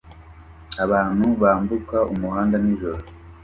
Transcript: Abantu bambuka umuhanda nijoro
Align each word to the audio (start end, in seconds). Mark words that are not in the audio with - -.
Abantu 0.83 1.25
bambuka 1.41 1.97
umuhanda 2.13 2.55
nijoro 2.63 3.01